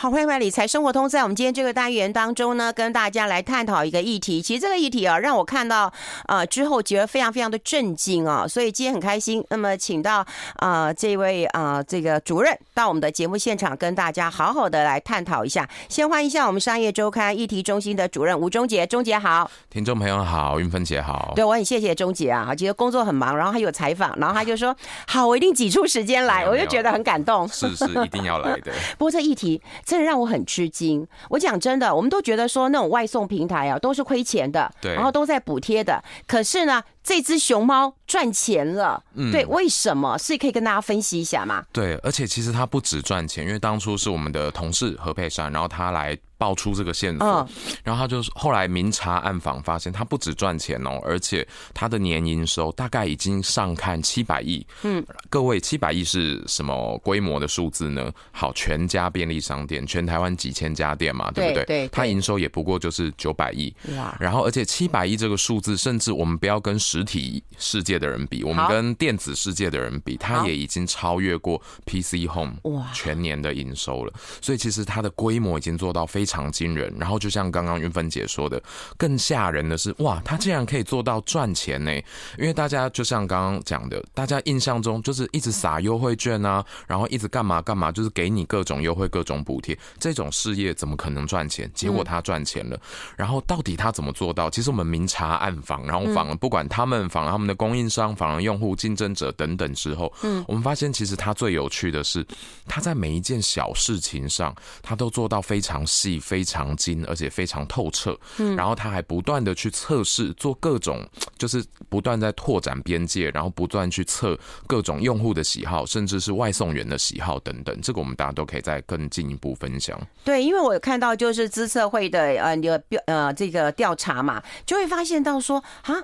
[0.00, 1.08] 好，欢迎回来理财生活通。
[1.08, 4.40] 在我们今天这个单元当中呢，跟大家来探讨一个议题。
[4.40, 5.92] 其实这个议题啊，让我看到
[6.28, 9.44] 呃之后觉得非常非常的震惊啊，所以今天很开心。
[9.50, 10.20] 那么请到
[10.58, 15.68] 啊、呃、这位啊、呃、这个主任到我们的节目现场，跟大家好好的来探讨一下。
[15.88, 19.50] 先欢迎一下我们商业周刊议题中心的主任吴中杰，中杰好。
[19.68, 21.32] 听众朋友好，云芬姐好。
[21.34, 24.72] 对，我很谢谢中杰啊，其实工作很忙，然后还有采访，然后他就说
[25.08, 27.48] 好，我一定挤出时间来，我就觉得很感动。
[27.48, 28.70] 是是，一定要来的。
[28.96, 29.60] 不过这议题。
[29.88, 31.06] 真的让我很吃惊。
[31.30, 36.04] 我讲真的，我们都觉得说那种外送平台啊，都是亏钱的，对，然后都在补贴的。
[36.26, 40.18] 可是呢，这只熊猫赚钱了，嗯，对，为什么？
[40.18, 41.64] 是可以跟大家分析一下吗？
[41.72, 46.14] 对，而且其实它不止赚钱，因为当初是我们的同事何佩珊，然后他来。
[46.40, 47.48] 爆出这个线索，
[47.82, 51.44] 然后他就后来明察暗访，发现他不止赚钱哦，而且
[51.74, 54.64] 他的年营收大概已经上看七百亿。
[54.84, 58.12] 嗯，各位，七百亿是什么规模的数字呢？
[58.30, 61.64] 好，全家便利商店，全台湾几千家店嘛，对不对？
[61.64, 63.74] 对，他营收也不过就是九百亿。
[63.96, 64.16] 哇！
[64.20, 74.12] 然后，而且七百亿这个数字，甚至我们不要跟实体世界的人比，我们跟电子世界的人比，他也已经超越过 PC Home 哇全年的营收了。
[74.42, 76.48] 所以，其实它的规模已经做到非常。
[76.50, 78.60] 惊人，然后就像刚刚云芬姐说的，
[78.96, 81.92] 更吓人的是，哇，它竟然可以做到赚钱呢！
[82.38, 91.70] 因为大家就像刚刚讲的，大家印象中就是一直撒优惠券啊，然后一直干嘛干嘛，就是给你各种优惠、各种补贴，这种事业怎么可能赚钱？
[91.74, 92.80] 结果它赚钱了。
[93.16, 94.48] 然后到底它怎么做到？
[94.48, 102.24] 其实我们明察暗访，然后访了不管他们访了他们的供应商、访了用户、竞争者等等之后，嗯，我们发现其实他最有趣的是，
[102.68, 106.20] 他在每一件小事情上，他都做到非常细。
[106.28, 108.14] 非常精，而且非常透彻。
[108.36, 111.02] 嗯，然后他还不断的去测试，做各种，
[111.38, 117.74] 就是不断在拓展边界，然后不断去测各种用户的喜好，甚至是外送员的喜好等等。
[117.80, 119.98] 这个我们大家都可以再更进一步分享。
[120.22, 125.96] 对，因为我有看到就是资策会的呃的标呃这个调查嘛，就会发现到说啊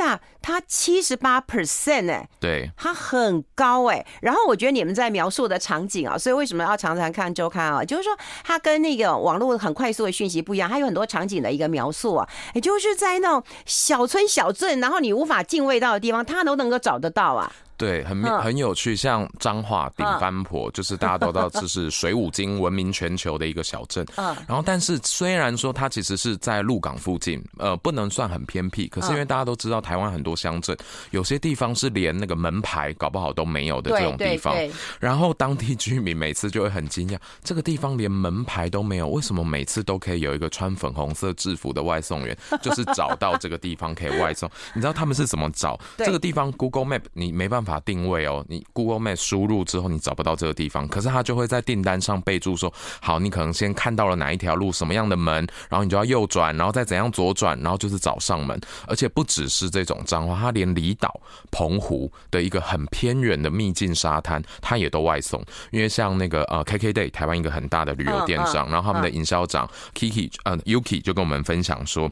[0.00, 4.04] ，Foodpanda 它七十八 percent 哎，对，它很高哎。
[4.22, 7.84] 然后我觉得你们在描述的场景啊，所以为什么要常常看周刊啊？
[7.84, 17.52] 就是说它跟那个网络很快速的讯息不一样，它有很多场景的一个描述啊，也就是在那种小村小镇，然后你无法进味到的地方，它都能够找得到啊。
[17.80, 24.04] 对，很很有趣，像彰化顶番婆，就是大家都知道这是水五金闻名全球的一个小镇。
[24.16, 30.76] 嗯，然后但是虽然说它其实是在鹿港附近，呃，不能算很偏僻，可是因为大家都知道台湾很多乡镇，
[31.10, 34.54] 有些地方是连那个门牌搞不好都没有的这种地方。
[34.98, 44.50] 然后当地居民每次就会很惊讶，这个地方连门牌都没有，为什么每次都可以有一个穿粉红色制服的外送员，就是找到这个地方可以外送？
[44.74, 47.69] 你知道他们是怎么找这个地方？Google Map 你没办法。
[47.80, 58.58] 定位哦，你 Google Map 输入之后，你找不到这个地方，可是他就会在订单上备注说：好，你可能先看到了哪一条路，什么样的门，然后你就要右转，然后再怎样左转，然后就是找上门。
[58.86, 61.20] 而且不只是这种脏话，他连离岛
[61.50, 65.44] 澎湖的一个很偏远的秘境沙滩，他也都外送。
[65.70, 72.10] 因为像那个呃 KKday 台湾一个很大的旅游电商，然后他们的营销长 Kiki 呃 Yuki 就跟我们分享说。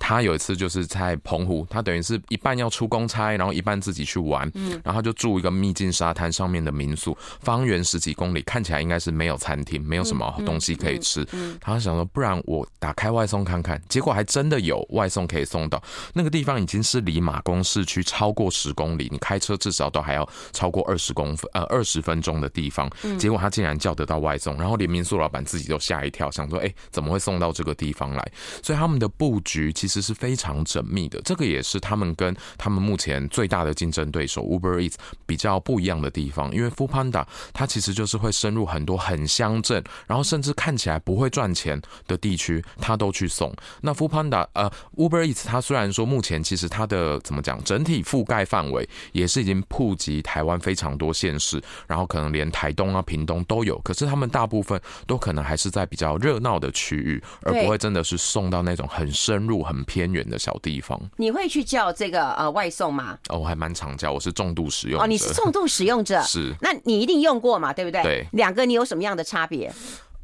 [0.00, 11.24] 他有一次就是在澎湖，他等于是一半要出公差，然后一半自己去玩，嗯，然后他就住一个秘境沙滩上面的民宿，方圆十几公里，看起来应该是没有餐厅，没有什么东西可以吃。
[11.60, 15.80] 他想说，不然我打开外送看看，结果还真的有外送可以送到
[16.14, 22.90] 那个地方，已经是离马公市区超过十公里，你开车至少都还要超过二十公分，呃，二十分钟的地方。
[23.18, 28.32] 结果他竟然叫得到外送，然后连民宿老板自己都吓一跳，想说，哎，怎么会送到这个地方来？
[28.62, 29.89] 所以他们的布局其实。
[29.90, 34.94] 其实是非常缜密的，这个也是他们跟他们目前最大的竞争对手 Uber Eats
[35.26, 36.54] 比较不一样的地方。
[36.54, 43.52] 因为 Foodpanda 它其实就是会深入很多很乡镇，然后甚至看起来不会赚钱的地区，它都去送。
[43.80, 53.76] 那 Foodpanda 呃 Uber Eats 它虽然说目前其实它的怎么讲，整体覆盖范围也是已经普及台湾非常多县市，然后可能连台东啊、屏东都有。
[53.80, 59.79] 可是他们大部分都可能还是在比较热闹的区域，而不会真的是送到那种很深入很。
[59.84, 63.18] 偏远的小地方，你会去叫这个呃外送吗？
[63.28, 65.04] 哦，我还蛮常叫，我是重度使用者。
[65.04, 66.54] 哦，你是重度使用者， 是？
[66.60, 67.72] 那你一定用过嘛？
[67.72, 68.02] 对不对？
[68.02, 69.72] 对，两个你有什么样的差别？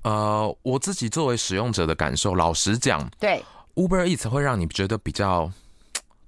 [0.03, 3.43] 呃，我自己作为使用者的感受，老实讲，对
[3.75, 5.51] ，Uber Eats 会让你觉得比较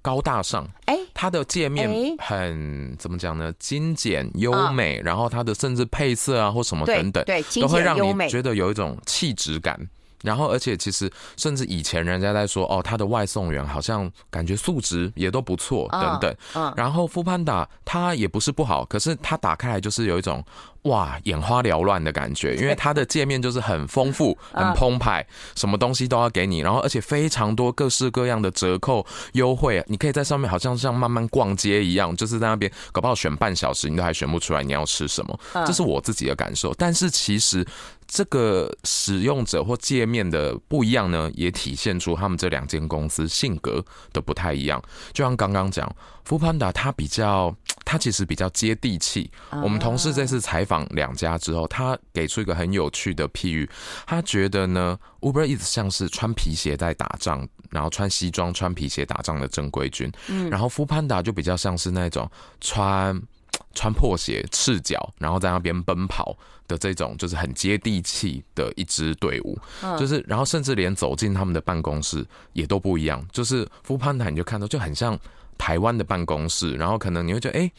[0.01, 3.53] 高大上，哎、欸，它的界面很、欸、怎么讲呢？
[3.57, 9.79] 精简优美、哦，然后它的甚至配色啊或什么等等，对，对都会让你觉得有一种气质感。
[10.21, 16.35] 然后，而且其实，甚至以前人家在说，哦，他的外送员好像感觉素质也都不错，等等。
[16.75, 20.43] 然后，Foodpanda 它也不是不好，可是他打开来就是有一种
[20.83, 36.73] 哇，眼花缭乱的感觉，因为它的界面就是很丰富、 很澎湃，什么东西都要给你，然后而且非常多各式各样的折扣优惠，你可以在上面好像像慢慢逛街一样，就是在那边搞不好选半小时，你都还选不出来你要吃什么，这是我自己的感受。
[36.75, 37.65] 但是其实
[38.07, 43.83] 这个使用者或界面的不一样呢，也体现出他们这两间公司性格
[44.13, 44.81] 的不太一样。
[45.11, 45.93] 就像刚刚讲
[46.25, 47.53] ，Foodpanda 它比较。
[47.85, 49.31] 它其实比较接地气。
[49.63, 53.67] 我们同事这次采访两家之后，他给出一个很有趣的譬喻。
[54.05, 60.11] 他觉得呢，Uber 一直像是穿皮鞋在打仗，然后穿西装、穿皮鞋打仗的正规军。
[60.27, 62.29] 嗯，然后 Foodpanda 就比较像是那种
[62.61, 63.19] 穿
[63.73, 66.37] 穿破鞋、赤脚，然后在那边奔跑
[66.67, 69.57] 的这种，就是很接地气的一支队伍。
[69.97, 72.23] 就是，然后甚至连走进他们的办公室
[72.53, 73.25] 也都不一样。
[73.31, 75.19] 就是 Foodpanda 你就看到就很像。
[75.59, 77.69] 台湾的办公室，然后可能你会觉得，哎，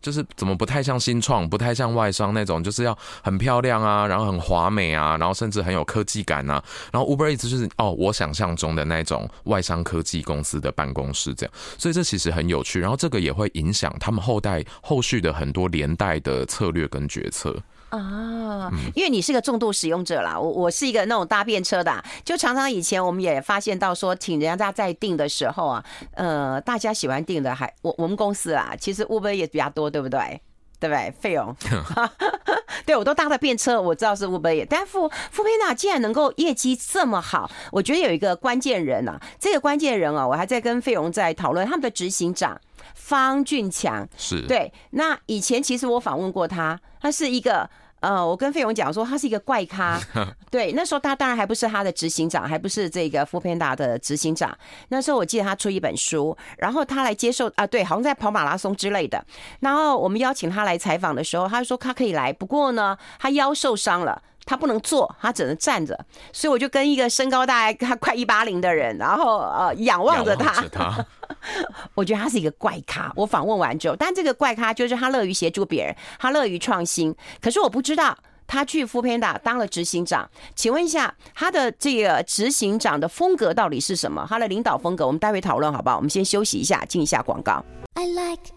[0.00, 6.62] 就是怎么不太像新创，不太像外商那种，就是要很漂亮啊，然后很华美啊，然后甚至很有科技感啊。
[6.92, 12.78] 然后 Uber Eats 就是哦，我想象中的那种外商科技公司的办公室这样，所以这其实很有趣。
[12.78, 17.56] 然后这个也会影响他们后代后续的很多连带的策略跟决策。
[17.90, 25.84] 啊，因为你是个重度使用者啦，我我是一个那种搭便车的，啊，就常常以前我们也发现到说，请人家在订的时候啊，
[26.14, 30.40] 呃，大家喜欢订的还我我们公司啊，其实 Uber 也比较多，对不对？
[30.78, 31.12] 对不对？
[31.20, 31.54] 费用，
[32.86, 42.58] 对我都搭的便车，我知道是 Uber 也，但 Foodpanda 既然能够业绩这么好，我觉得有一个关键人啊，这个关键人啊，我还在跟费荣在讨论他们的执行长
[42.94, 47.68] 方俊强，是对，那以前其实我访问过他，他是一个。
[48.00, 50.00] 呃，我跟费勇讲说他是一个怪咖，
[50.50, 54.56] 对，那时候他当然还不是他的执行长，还不是这个 Foodpanda 的执行长。
[54.88, 59.24] 那时候我记得他出一本书，然后他来接受啊，对，好像在跑马拉松之类的。
[59.60, 64.22] 然后我们邀请他来采访的时候，他就说他可以来，不过呢，他腰受伤了。
[64.50, 65.96] 他不能坐，他只能站着，
[66.32, 70.60] 所以我就跟一个身高大概他快一八零的人，然后呃仰望着他。
[70.72, 71.06] 他
[71.94, 73.12] 我觉得他是一个怪咖。
[73.14, 77.14] 我访问完之后，但这个怪咖就是他乐于协助别人，他乐于创新。
[77.40, 78.18] 可是我不知道
[78.48, 84.26] 他去 Foodpanda 当了执行长，请问一下他的这个执行长的风格到底是什么？
[84.28, 85.94] 他的领导风格，我们待会讨论好不好？
[85.94, 87.64] 我们先休息一下，进一下广告。
[87.94, 88.50] I like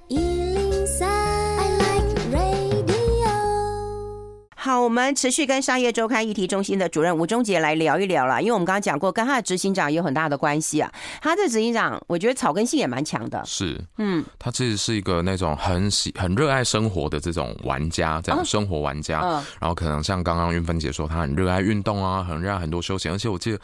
[4.63, 10.89] 好，我们持续跟商业周刊议题中心的主任吴中杰来聊一聊啦，因为我们刚刚讲过，跟他的执行长有很大的关系啊。
[11.21, 13.44] 他的执行长，我觉得草根性也蛮强的。
[13.44, 19.19] 是，嗯，他其实是一个那种很喜、很热爱生活的这种玩家，这样生活玩家。
[19.19, 23.60] 嗯，然后可能像刚刚云芬姐说，他很热爱运动啊，很热爱很多休闲，而且我记得。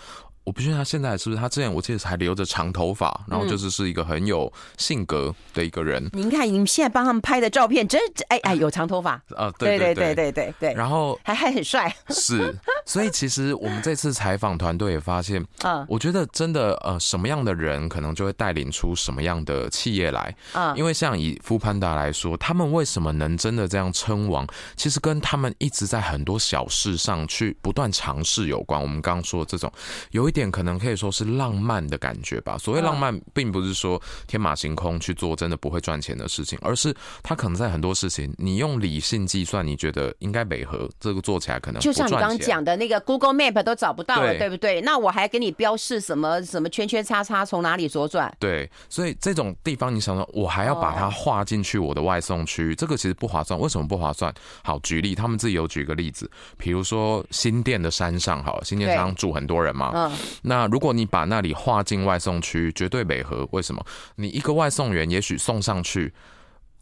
[0.49, 6.03] 我不确定他现在是不是他之前，我记得还留着长头发，然后就是是一个很有性格的一个人。
[6.05, 9.53] 嗯、您看，你们现在帮他们拍的照片，真哎哎 有长头发啊！
[9.59, 10.73] 对对对对对对。
[10.73, 11.95] 然后还还很帅。
[12.09, 12.51] 是，
[12.83, 20.35] 所以其实我们这次采访团队也发现， 嗯，我觉得真的呃，什么样的人可能就会带领出什么样的企业来。
[20.53, 28.81] 嗯，因为像以 Foodpanda 来说，他们为什么能真的这样称王，其实跟他们一直在很多小事上去不断尝试有关。
[28.81, 29.71] 我们刚刚说的这种
[30.09, 30.38] 有一点。
[30.51, 32.55] 可能可以说是浪漫的感觉吧。
[32.59, 44.81] 所谓浪漫，并不是说天马行空去做真的不会赚钱的事情，而是他可能在很多事情，你用理性计算，你觉得应该美和，这个做起来可能就像你刚刚讲的那个 Google Map 都找不到了，对不对？
[44.81, 48.31] 那我还给你标示什么什么圈圈叉叉从哪里左转？
[48.39, 53.59] 对，所以这种地方你想说，我还要把它划进去我的外送区，这个其实不划算。
[53.59, 54.33] 为什么不划算？
[54.63, 60.11] 好，举例，他们自己有举个例子，比如说新店的山上，好，新店山上住很多人嘛，嗯。
[60.43, 63.47] 那如果你把那里划进外送区，绝对违和。
[63.51, 63.85] 为什么？
[64.15, 66.13] 你一个外送员也许送上去。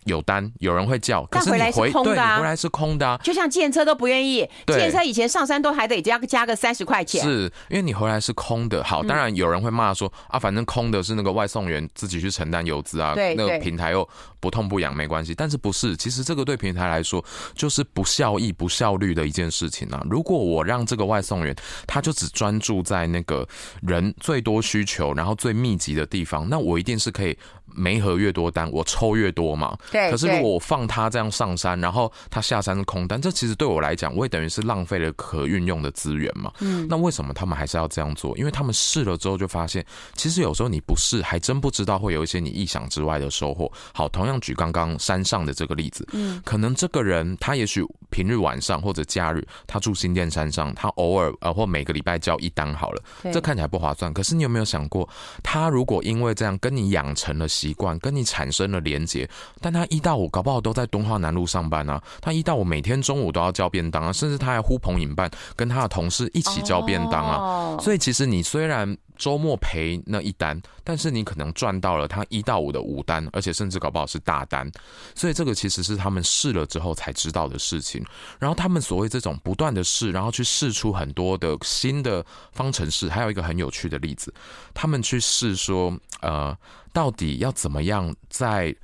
[0.07, 8.83] 有单，有人会叫，可是你回，回来是空的，啊，回来是空的，啊，就像建车都不愿意，建车以前上山都还得加加个三十块钱，是因为你回来是空的。
[8.83, 14.07] 好，当然有人会骂说，嗯、啊，反正空的是那个外送员自己去承担油资啊，对，那个平台又
[14.39, 15.35] 不痛不痒，没关系。
[15.35, 15.95] 但是不是？
[15.97, 17.23] 其实这个对平台来说
[17.53, 20.01] 就是不效益、不效率的一件事情啊。
[20.09, 23.47] 如果我让这个外送员他就只专注在那个
[23.81, 27.37] 人最多需求，然后最密集的地方，那我一定是可以。
[27.75, 29.77] 没合越多单，我抽越多嘛。
[29.91, 30.09] 对。
[30.11, 36.51] 可是如果我放他这样上山，然后他下山是空单，这其实对我来讲，我也等于是浪费了可运用的资源嘛。
[36.59, 36.85] 嗯。
[36.89, 38.37] 那为什么他们还是要这样做？
[38.37, 43.71] 因为他们试了之后就发现，其实有时候你不试，还真不知道会有一些你意想之外的收获。
[43.93, 54.13] 好，同样举刚刚山上的这个例子，嗯，可能这个人他也许平日晚上或者假日，他住新店山上，他偶尔呃或每个礼拜交一单好了，这看起来不划算。
[54.13, 55.07] 可是你有没有想过，
[55.43, 59.29] 他如果因为这样跟你养成了习习惯跟你产生了连结，
[59.61, 67.37] 但他他一到五搞不好都在敦化南路上班啊，他一到五每天中午都要叫便当啊，甚至他还呼朋引伴，跟他的同事一起叫便当啊。
[67.37, 74.67] 哦、所以其实你虽然周末赔那一单，但是你可能赚到了他一到五的五单，而且甚至搞不好是大单。
[75.13, 78.03] 所以这个其实是他们试了之后才知道的事情。
[78.39, 83.07] 然后他们所谓这种不断的试，然后去试出很多的新的方程式。
[83.07, 84.33] 还有一个很有趣的例子，
[84.73, 86.57] 他们去试说，呃，
[86.97, 88.75] 到底要怎么样在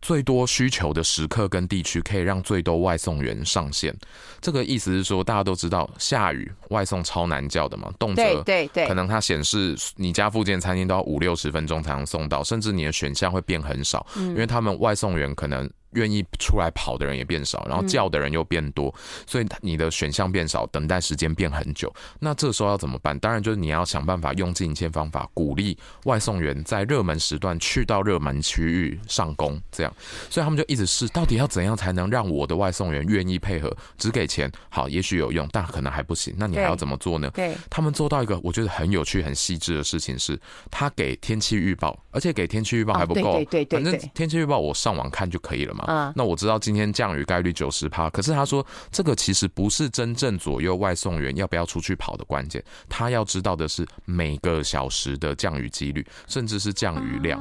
[0.00, 3.94] 最多需求的时刻跟地区，可以让最多外送员上线？
[4.40, 15.70] 这个意思是说，大家都知道下雨外送超难叫的嘛，动辄对对，可能它显示你家附近餐厅都要五六十分钟才能送到，甚至你的选项会变很少，因为他们外送员可能。
[15.94, 21.92] 愿意出来跑的人也变少，然后叫的人又变多，嗯、所以你的选项变少，等待时间变很久。
[22.18, 23.18] 那这时候要怎么办？
[23.18, 29.92] 当然就是你要想办法用尽一切方法，鼓励外送员在热门时段去到热门区域上工，这样。
[30.30, 34.50] 所以他们就一直试，到底要怎样才能让我的外送员愿意配合，只给钱？
[34.68, 36.34] 好，也许有用，但可能还不行。
[36.36, 37.30] 那你还要怎么做呢？
[37.34, 40.38] 对，他们做到一个我觉得很有趣、很细致的事情是，
[40.70, 45.84] 他给天气预报，而且给天气预报还不够，反正天气预报我上网看就可以了嘛。
[45.88, 57.40] 嗯，那我知道今天降雨概率九十趴，可是他说这个其实不是真正左右外送员要不要出去跑的关键，他要知道的是每个小时的降雨几率，甚至是降雨量。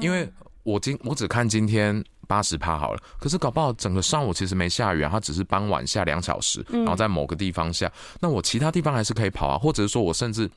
[0.00, 0.28] 因为
[0.62, 10.48] 我今我只看今天八十趴好了，可是搞不好整个上午其实没下雨啊，它只是傍晚下两小时，然后在某个地方下，那我其他地方还是可以跑啊，或者是说我甚至。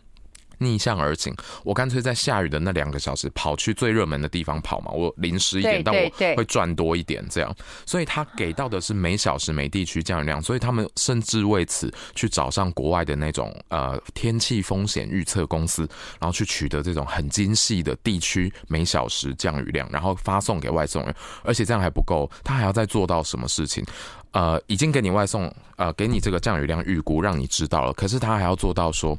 [0.59, 7.55] 逆向而行，我干脆在下雨的那两个小时跑去最热门的地方跑嘛，我临时一点，但我会赚多一点这样。
[7.85, 15.87] 所以他给到的是每小时每地区降雨量，所以他们甚至为此去找上国外的那种呃天气风险预测公司，
[16.19, 21.15] 然后去取得这种很精细的地区每小时降雨量，然后发送给外送人。
[21.43, 23.85] 而且这样还不够，他还要再做到什么事情？
[24.31, 27.93] 呃，已经给你外送，呃，给你这个降雨量预估，让你知道了。
[27.93, 29.17] 可是他还要做到说，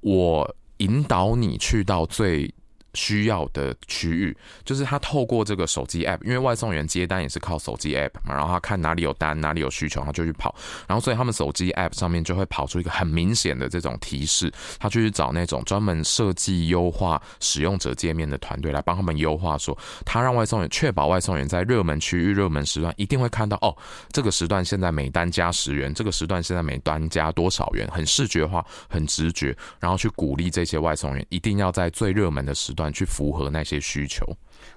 [0.00, 2.52] 我引导你去到最
[2.94, 10.54] 需要的区域，就是他透过这个手机 app，因为外送员接单也是靠手机 app 嘛，然后他看哪里有单，哪里有需求，他就去跑，
[10.86, 23.76] 然后所以他们手机 app 上面就会跑出一个很明显的这种提示，他就去找那种专门设计优化使用者界面的团队来帮他们优化，说他让外送员确保外送员在热门区域、热门时段一定会看到哦，
[24.12, 32.88] 这个时段现在每单加十元，这个时段现在每单加多少元，很视觉化、很直觉，然后去鼓励这些外送员一定要在最热门的时断。
[32.90, 34.24] 去符合那些需求，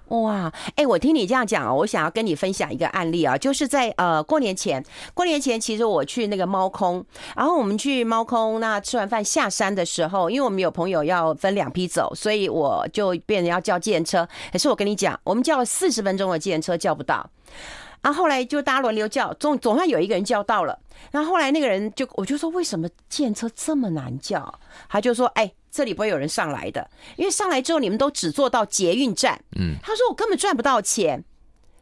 [0.09, 0.51] 哇！
[0.75, 7.03] 哎、我听你这样讲啊，我想要跟你分享一个案例啊，就是在呃过年前，过年前其实我去那个猫空，
[7.35, 14.27] 然后我们去猫空，那吃完饭下山的时候，因为我们有朋友要分两批走，所以我就变成要叫计程车。
[14.51, 17.27] 可是我跟你讲，我们叫了四十分钟的计程车叫不到，
[18.01, 20.79] 然后后来就大家轮流叫，总总算有一个人叫到了。
[21.11, 24.59] 然后后来那个人就我就说，为什么建车这么难叫？
[24.89, 25.55] 他就说，哎、欸。
[25.73, 29.41] 这里不会有人上来的，因为上来之后你们都只坐到捷运站。
[29.57, 31.23] 嗯，他说我根本赚不到钱。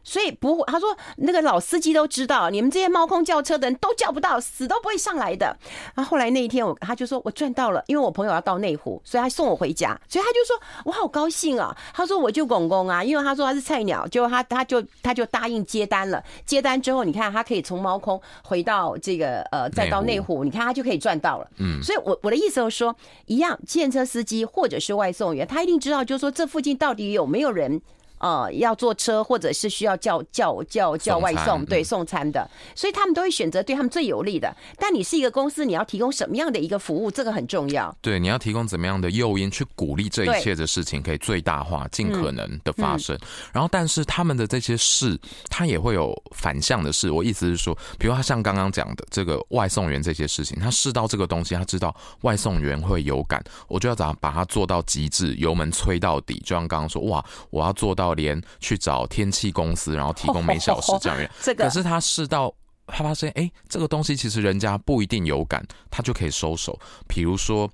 [0.02, 5.56] 所以不，他说那个老司机都知道，你们这些猫空叫车的人都叫不到，死都不会上来的。
[5.94, 11.76] 然后后来那一天，我他就说我赚到了，因为我朋友要到内湖，所以他送我回家，所以他就说我好高兴啊。
[11.92, 16.22] 他说我就公公啊，因为他说他是菜鸟，就他他就他就答应接单了。
[16.46, 21.50] 接单之后，你看他可以从猫空回到这个呃，再到内湖，你看他就可以赚到了。
[21.58, 22.94] 嗯，所以我我的意思就是说，
[23.26, 27.80] 一样，计程车司机或者是外送员，他一定知道，就是说这附近到底有没有人。
[28.20, 34.54] 呃，要坐车或者是需要叫叫叫叫外送，送对送餐的，所以他们都会选择对他们最有利的。
[34.78, 37.94] 但你是一个公司，你要提供什么样的一个服务，这个很重要。
[38.02, 43.18] 对，你要提供怎么样的诱因去鼓励这一切的事情可以最大化，尽可能的发生。
[43.52, 47.10] 然后，但是他们的这些事，他也会有反向的事。
[47.10, 56.38] 我意思是说，比如他像刚刚讲的这个外送员这些事情，他试到这个东西，他知道外送员会有感，我就要咋把它做到极致，油门催到底。
[56.44, 58.09] 就像刚刚说，哇，我要做到。
[58.14, 62.52] 连去找天气公司，然后提供每小时这样 这个，可是他试到
[62.86, 66.78] 他发现，哎，这个东西其实人家不一定有感，他就可以收手。
[67.06, 67.70] 比如说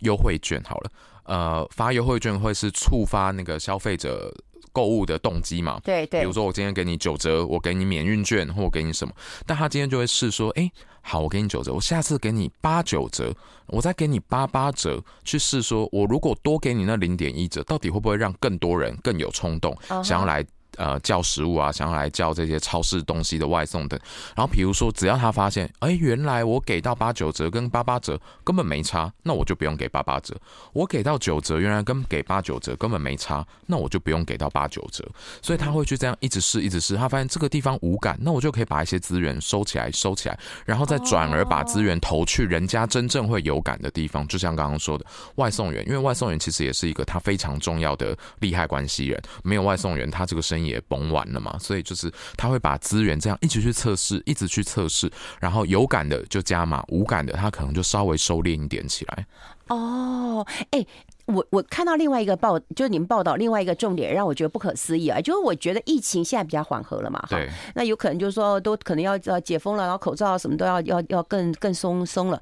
[0.00, 0.90] 优惠券好了，
[1.24, 4.32] 呃，发优惠券会是触发那个消费者
[4.72, 5.80] 购物的动机嘛？
[5.84, 6.20] 对对。
[6.20, 9.12] 比如说我今天给你九折，我给你免运券，或我给你什么，
[9.46, 10.70] 但他今天就会试说，哎。
[11.02, 13.34] 好，我给你九折，我下次给你八九折，
[13.68, 19.74] 我再给你八八折，去试说，我如果多给你那零点一折，到底会不会让更多人更有冲动，
[20.04, 20.44] 想要来
[20.76, 23.98] 呃叫食物啊，想要来叫这些超市东西的外送等。
[24.36, 30.36] 然后比如说，只要他发现，哎，原来我给到八九折跟八八折根本没差，那我就不用给八八折。
[30.72, 35.06] 我给到九折，原来跟给八九折根本没差，那我就不用给到八九折。
[35.42, 36.96] 所以他会去这样一直试，一直试。
[36.96, 44.26] 他发现这个地方无感，那我就可以把一些资源收起来，收起来，然后再转而把资源投去人家真正会有感的地方。
[44.28, 45.04] 就像刚刚说的，
[45.36, 51.56] 外送员，因为外送员其实也是一个他非常重要的利害关系人，没有外送员，他这个生意也崩完了嘛。
[51.58, 54.20] 所以就是他会把资源这样一直去测试。
[54.26, 59.26] 一直去测试，然后有感的就加码，无感的他可能就稍微收敛一点起来。
[59.68, 60.86] 哦，哎，
[61.24, 65.20] 我我看到另外一个报，就是你们报道另外一个重点，让我觉得不可思议啊！
[65.20, 72.40] 就是我觉得疫情现在比较缓和了嘛，对，那有可能就是说都可能要要解封了，然后口罩什么都要要要更更松松了。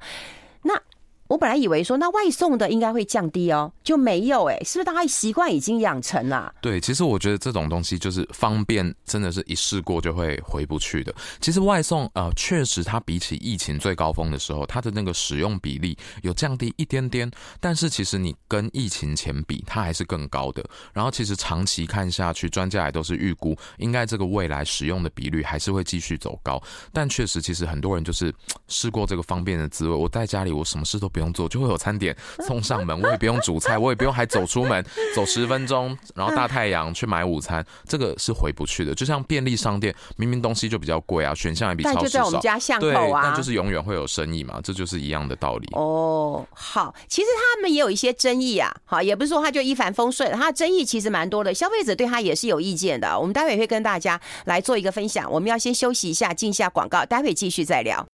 [1.29, 6.51] 我本来以为说，那外送的应该会降低哦，就没有哎，是不是大家习惯已经养成了？
[6.59, 11.13] 对，其实我觉得这种东西就是方便，真的是一试过就会回不去的。
[11.39, 20.67] 其实外送呃，确实它比起疫情最高峰的时候，它的那个使用比例有降低一点点，但是其实你跟疫情前比，它还是更高的。
[20.93, 26.59] 然后其实长期看下去，专家也都是预估，应该这个未来使用的比率还是会继续走高。
[26.91, 28.33] 但确实，其实很多人就是
[28.67, 31.18] 试过这个方便的滋味，我在家里我什么事都不。
[31.19, 32.15] 不用做，就会有餐点
[32.47, 34.81] 送上门，我也不用煮菜，我也不用还走出门
[35.13, 38.95] 走十分钟，然后大太阳去买午餐，这个是回不去的。
[38.95, 45.67] 就像便利商店，明明东西就比较贵啊，选项也比超市少，就在我们家巷口啊，但就是永远会有生意嘛，这就是一样的道理。
[45.73, 53.19] 哦，好，其实他们也有一些争议啊，好，也不是说他就一帆风顺，他的争议其实蛮多的，消费者对他也是有意见的。
[53.19, 58.07] 我们待会会跟大家来做一个分享，我们要先休息一下，进一下广告，待会继续再聊。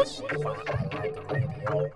[0.00, 1.92] What?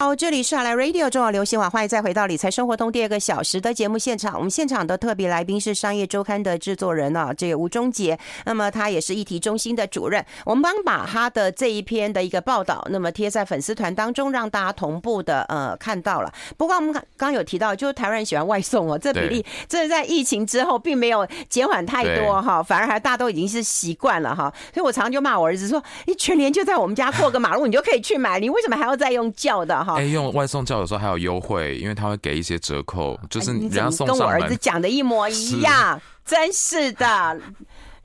[0.00, 4.36] 好，这里是好来 Radio 中广流行网，欢迎再回到理财生活通第二个小时的节目现场。
[4.36, 8.16] 我们现场的特别来宾是商业周刊的制作人啊，这个吴忠杰。
[8.44, 10.24] 那么他也是议题中心的主任。
[10.46, 16.32] 我们帮把他的这一篇的一个报道，那么贴在粉丝团当中，让大家同步的呃看到了。
[16.56, 24.54] 不过我们刚刚有提到，就是台湾人喜欢外送哦，这比例这是在疫情之后并没有减缓太多哈，反而还大家都已经是习惯了哈。
[24.72, 34.06] 所以我常常就骂我儿子说：“你全年就在我们家过个马路，你就可以去买，你为什么还要再用叫的？”哎，用外送叫有时候还有优惠，因为他会给一些折扣，就是人家送。
[34.06, 37.40] 跟我儿子讲的一模一样，是真是的。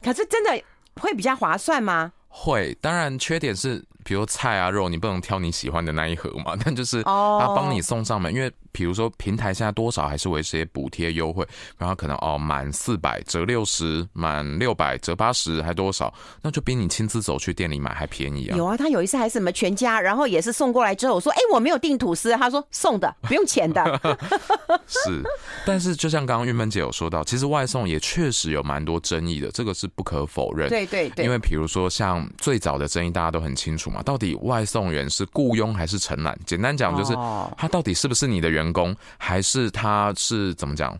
[0.02, 0.62] 可是真的
[1.00, 2.12] 会比较划算吗？
[2.28, 6.56] 会，当然缺点是，比如菜啊肉，你不能挑你喜欢的那一盒嘛。
[6.64, 8.52] 但就是他帮你送上门，因为。
[8.74, 16.14] 比如说平台现在多少还是维持些补贴优惠，然后可能哦满四百折六十，满六百折八十，还多少？
[16.42, 18.58] 那就比你亲自走去店里买还便宜啊！
[18.58, 23.84] 有啊，他有一次还是什么全家，然后也是送过来之后，我说哎我没有订吐司，他说送的不用钱的。
[24.88, 25.22] 是，
[25.66, 30.68] 但是就像刚刚玉芬姐有说到，其实外送也确实有蛮多争议的，这个是不可否认。
[30.70, 36.38] 对对对，因为比如说像最早的争议，大家都很清楚嘛，到底外送员是雇佣还是承揽？
[36.46, 37.14] 简单讲就是
[37.58, 40.98] 他到底是不是你的员员工还是他是怎么讲？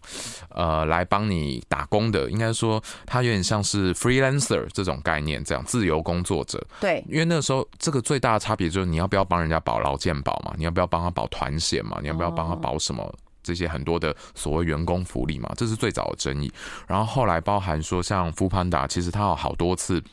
[0.50, 6.64] 呃，来帮你打工的，应该说他有点像是 freelancer 这种概念，这样自由工作者。
[6.80, 10.54] 对，因为那个时候这个最大的差别就是你要不要帮人家保劳健保嘛？
[10.58, 11.98] 你要不要帮他保团险嘛？
[12.02, 15.52] 你要不要帮他保什么这些很多的所谓员工福利嘛？
[15.56, 16.52] 这是最早的争议。
[16.86, 20.04] 然后后来包含说像 Foodpanda，其实他有好多次。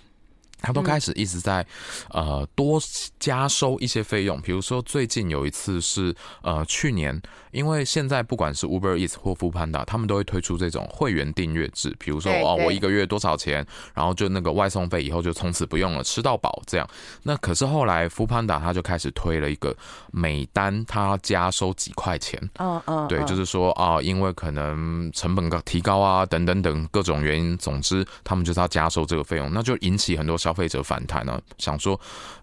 [0.60, 1.66] 他都开始一直在，
[2.10, 2.80] 呃，多
[3.18, 4.40] 加收一些费用。
[4.40, 7.20] 比如说，最近有一次是，呃，去年，
[7.50, 11.96] 因为现在不管是 Uber Eats 或 Foodpanda，他们都会推出这种会员订阅制。
[11.98, 16.86] 比如说，哦，我一个月多少钱，然后就那个外送费以后就从此不用了，吃到饱这样。
[17.22, 19.74] 那可是后来 Foodpanda 他就开始推了一个
[20.12, 22.38] 每单他加收几块钱。
[22.58, 30.49] 嗯嗯，对，就是说啊，因为可能成本高提高啊，等等等各种原因，总之他们就是要加收这个费用，那就引起很多小。
[30.50, 31.98] 消费者反弹呢，想说，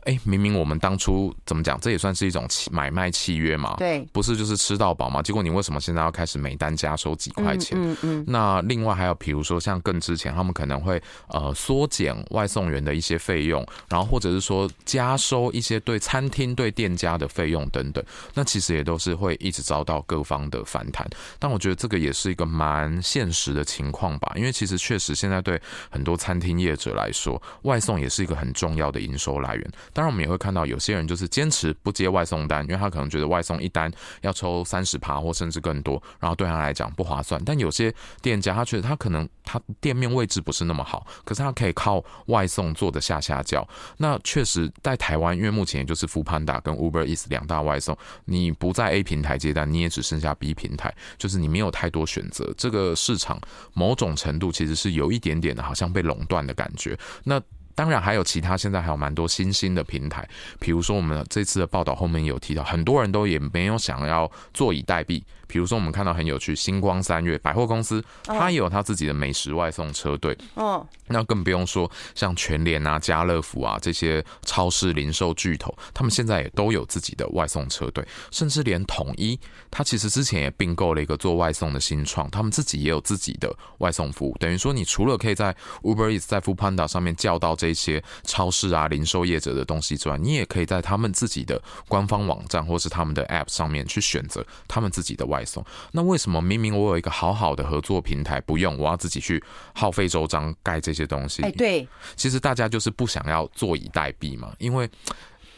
[0.06, 5.22] 哎、欸，明明我们当初怎么讲，这也算是一种买卖契约嘛，对，不是就是吃到饱嘛？
[5.22, 7.78] 结果你为什么现在要开始每单加收几块钱？
[7.78, 8.26] 嗯嗯，嗯。
[8.26, 18.02] 那另外还有，比如说像更之前，他们可能会呃缩减外送员的一些费用，然后或者是说加收一些对餐厅对店家的费用等等，
[18.34, 21.06] 那其实也都是会一直遭到各方的反弹。
[21.40, 29.72] 但我觉得这个也是一个蛮现实的情况吧，因为其实确实现在对很多餐厅业者来说，外送也是一个很重要的营收来源。
[29.94, 37.42] 当然，我们也会看到有些人就是坚持不接外送单，因为他可能觉得外送一单要抽三十趴或甚至更多，然后对他来讲不划算。
[37.46, 43.68] 但有些店家他觉得他可能他店面位置不是那么好，可是他可以靠外送做的下下轿。
[43.98, 52.54] 那确实在台湾，因为目前也就是 f o o Panda 跟 Uber Eats 两大外送，你不在 A 平台接单，你也只剩下 B 平台，就是你没有太多选择。
[52.58, 53.40] 这个市场
[53.74, 56.98] 某种程度其实是有一点点的，好像被垄断的感觉。
[57.24, 57.42] 那
[57.78, 60.28] 当然还有其他，现在还有蛮多新兴的平台，
[60.60, 65.22] 比如说我们这次的报道后面有提到，很多人都也没有想要坐以待毙。
[65.48, 70.38] 比如说，我们看到很有趣，星光三月百货公司，它也有它自己的美食外送车队。
[70.56, 78.06] 哦，那更不用说像全联啊、家乐福啊这些超市零售巨头，他们现在也都有自己的外送车队。
[78.30, 79.40] 甚至连统一，
[79.72, 84.36] 它其实之前也并购了一个做外送的新创，他们自己也有自己的外送服务。
[84.40, 95.37] 等于说，你除了可以在 Uber Eats、在 Foodpanda 上面叫到这些超市啊、零售业者的东西之外，你也可以在他们自己的官方网站或是他们的 App 上面去选择他们自己的外。
[95.38, 99.44] 外送，那为什么明明我有一个好好的合作平台，不用我要自己去
[99.76, 101.44] 耗费周章盖这些东西？
[101.44, 104.52] 哎，对，其实大家就是不想要坐以待毙嘛。
[104.58, 104.90] 因为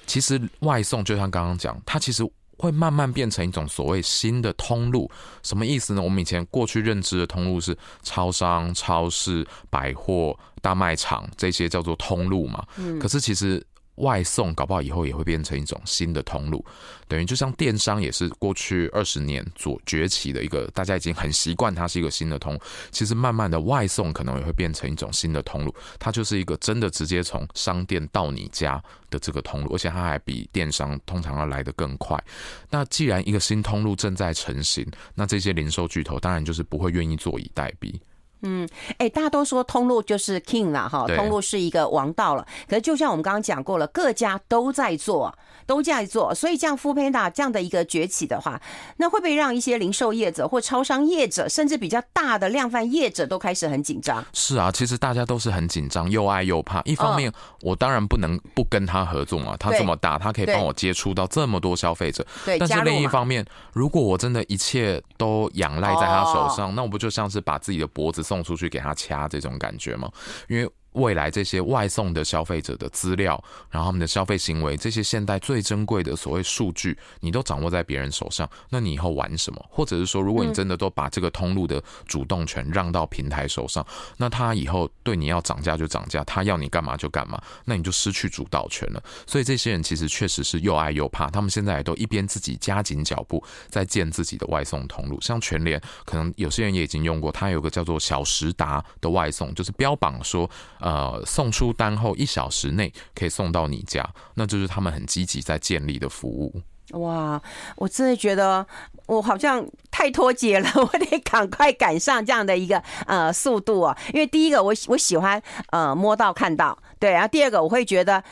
[0.05, 5.09] 其实外送就像刚刚讲，它其实会慢慢变成一种所谓新的通路。
[5.41, 6.01] 什么意思呢？
[6.01, 12.65] 我们以前过去认知的通路是超商、超市、百货、大卖场这些叫做通路嘛。
[12.75, 13.65] 嗯，可是其实。
[13.99, 16.63] 外送搞不好以后也会变成一种新的通路，
[17.07, 22.59] 等于就像电商也是过去二十年所崛起的一个，大家已经很习惯它是一个新的通。
[22.91, 32.21] 其实慢慢的外送可能也会变成一种新的通路，它就是一个真的直接从商店到你家的这个通路，而且它还比电商通常要来得更快。
[32.69, 34.85] 那既然一个新通路正在成型，
[35.15, 37.99] 那这些零售巨头当然就是不会愿意坐以待毙。
[38.41, 42.45] 嗯，哎、欸，大家都说通路就是 king 了哈，通路是一个王道了。
[42.67, 45.33] 可是就像我们刚刚讲过了，各家都在做，
[45.65, 48.61] 都在做，所以这样 Foodpanda 这样的一个崛起的话，
[48.97, 54.23] 那会不会让一些零售业者或超商业者，甚至比较大的量贩业者都开始很紧张？
[54.33, 56.81] 是啊，其实大家都是很紧张，又爱又怕。
[56.85, 62.25] 一方面，我当然不能不跟他合作嘛，他这么大，他可以帮我接触到这么多消费者。
[62.45, 70.11] 对，但是另一方面，如果我真的一切都仰赖在他手上，那我不就像是把自己的脖子送出去给他掐这种感觉吗？
[70.47, 70.69] 因为。
[70.99, 79.65] 未来这些外送的消费者的资料，然后他们的消费行为，这些现代最珍贵的所谓数据，你都掌握在别人手上，那你以后玩什么？
[79.69, 83.85] 或者是说，如果你真的都把这个通路的主动权让到平台手上，
[84.17, 89.01] 那他以后对你要涨价就涨价，他要你干嘛就干嘛，那你就失去主导权了。
[89.25, 100.49] 所以这些人其实确实是又爱又怕，他们现在也都一边自己加紧脚步在建自己的外送通路，像全联，可能有些人也已经用过，它有个叫做小时达的外送，就是标榜说。
[100.81, 106.61] 呃，呃送出单后一小时内可以送到你家，那就是他们很积极在建立的服务。
[106.93, 107.39] 哇，
[107.75, 108.65] 我真的觉得
[109.05, 113.95] 我好像太脱节了，我得赶快赶上这样的一个呃速度啊！
[114.11, 118.23] 因为第一个我我喜欢呃摸到看到，对，然后第二个我会觉得。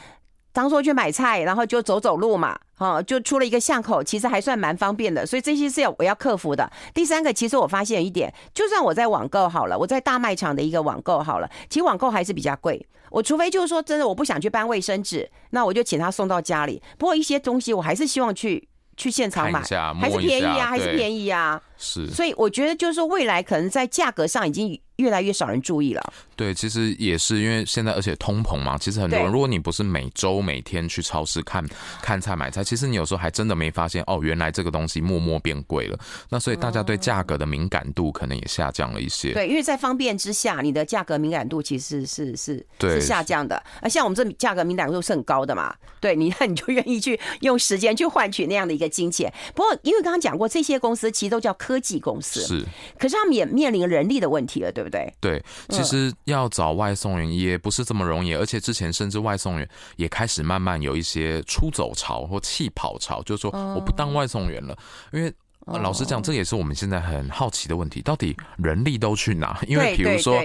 [0.57, 6.67] 当初去买菜，然后就走走路嘛，哈，就出了一个巷口，其实还算蛮方便的，所以这些是要我要克服的。
[6.95, 12.83] 第三个，其实我发现一点，就算我在网购好了，我在大卖场的一个网购好了，其实网购还是比较贵。
[13.11, 16.81] 我除非就是说真的我不想去搬卫生纸，那我就请他送到家里。
[16.97, 19.61] 不过一些东西我还是希望去去现场买，
[20.01, 21.61] 还是便宜啊，还是便宜啊。
[21.77, 24.81] 是，所以我觉得就是说未来可能在价格上已经。
[24.97, 26.13] 越来越少人注意了。
[26.35, 31.65] 对，其实也是因为现在，而且通膨嘛，其实很多人，如果你不是每周每天去超市看
[32.01, 35.97] 看菜买菜，其实你有时候还真的没发现哦，原来这个东西默默变贵了。
[36.29, 39.33] 那所以大家对价格的敏感度可能也下降了一些。
[39.33, 43.61] 对，因为在方便之下，你的价格敏感度其实是是是下降的。
[43.81, 49.33] 而像我们这价格敏感度是很高的嘛，对，你看你就愿意去用时间去换取那样的一个金钱。
[49.55, 52.63] 不过因为刚刚讲过，这些公司其实都叫科技公司，是，
[52.99, 54.86] 可是他们也面临人力的问题了，对不对？
[55.19, 64.77] 对，其实要找外送员也不是这么容易，而且之前甚至外送员也开始慢慢有一些出走潮或弃跑潮，就是说我不当外送员了，
[65.11, 65.33] 因为。
[65.67, 69.59] 老实讲，这也是我们现在很好奇的问题，到底人力都去哪？
[69.67, 70.41] 因为比如说，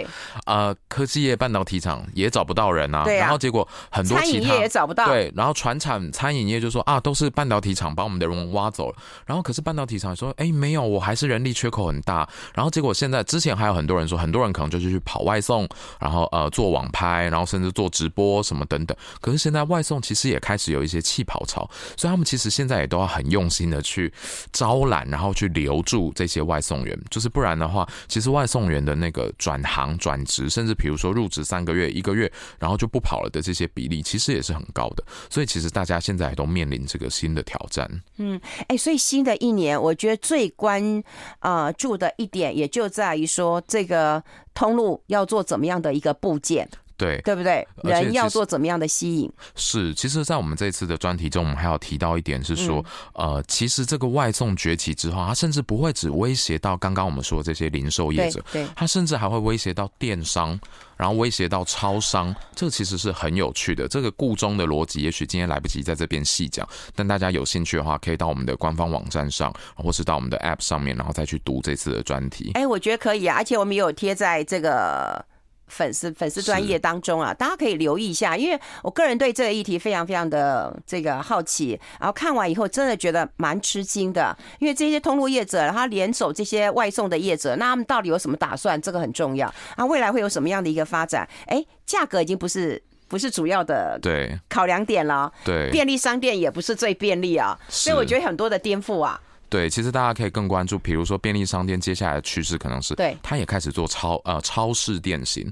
[0.47, 3.05] 呃，科技业、半导体厂也找不到人啊。
[3.05, 5.07] 然后结果很多其他餐饮业也找不到。
[5.07, 8.97] 对，然后传产餐饮业就说啊，都是半导体厂把我们的人挖走了。
[9.25, 12.29] 然后可是半导体厂说，哎，没有，我还是人力缺口很大。
[12.53, 15.69] 然后结果现在之前还有很多人说，很多人可能就是去跑外送，
[16.01, 18.97] 然后呃做网拍，然后甚至做直播什么等等。
[19.21, 24.13] 可是现在外送其实也开始有一些气跑潮，所以他们其实现在也都要很用心的去
[24.51, 25.12] 招揽。
[25.12, 35.05] 然后去留住这些外送员，就是不然的话，其实外送员的那个转行转职，甚至比如说入职三个月、一个月，然后就不跑了的这些比例，其实也是很高的。
[35.29, 37.87] 所以其实大家现在都面临这个新的挑战。
[38.16, 41.05] 嗯，哎，所以新的一年，我觉得最关
[41.40, 46.66] 呃注的一点，也就在于说这个通路要做怎么样的一个部件。
[47.03, 47.67] 对，对不对？
[47.83, 49.33] 人要做怎么样的吸引？
[49.57, 52.85] 是，其实，在我们这次的专题中，我们还有提到一点是说，
[53.15, 60.57] 嗯、呃，其实这个外送崛起之后，它甚至不会只威胁到刚刚我们说的这些零售业者，对，对它甚至还会威胁到电商，
[60.97, 62.33] 然后威胁到超商。
[62.55, 63.88] 这个其实是很有趣的。
[63.88, 72.53] 这个故中的逻辑，也许今天来不及在这边细讲，但大家有兴趣的话，可以到我们的官方网站上，或是到我们的 App 上面，然后再去读这次的专题。
[72.55, 75.25] 哎，我觉得可以啊，而且我们也有贴在这个。
[75.73, 88.81] 粉丝粉丝专业当中啊，大家可以留意一下，因为我个人对这个议题非常非常的这个好奇，然后看完以后真的觉得蛮吃惊的，因为这些通路业者，他联手这些外送的业者，那他们到底有什么打算？
[88.83, 91.27] 这个很重要啊，未来会有什么样的一个发展？
[91.47, 99.19] 哎，价格已经不是不是主要的对考量点了，对，便利商店也不是最便利啊，所以我觉得很多的颠覆啊。
[99.53, 105.45] 对，其实大家可以更关注，比如说便利商店接下来的趋势可能是，对，他也开始做超呃超市店型，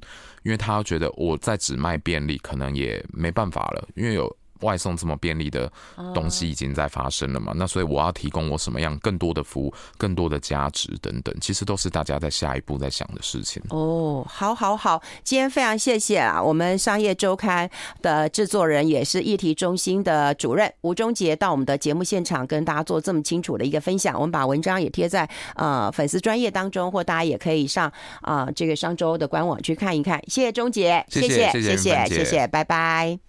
[0.43, 4.35] 因为他觉得我在只卖便利可能也没办法了，因为有。
[4.61, 5.71] 外送这么便利的
[6.15, 7.53] 东西已经在发生了嘛？
[7.57, 13.63] 那所以我要提供我什么样更多的服务、更多的价值等等，其实都是大家在下一步在想的事情。
[13.71, 17.69] 哦，好，好，好，今天非常谢谢啊，我们商业周刊
[18.03, 24.15] 的制作人也是议题中心的主任吴忠杰到我们的节目现场跟大家做这么清楚的一个分享。
[24.15, 27.89] 我们把文章也贴在呃粉丝专业当中，或大家也可以上
[28.23, 30.21] 啊、呃、这个商周的官网去看一看。
[30.29, 33.21] 谢谢中杰，谢谢，谢谢，谢谢，拜拜。